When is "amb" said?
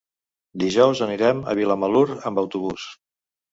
2.33-2.45